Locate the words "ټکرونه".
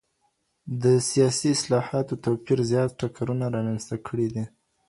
3.01-3.45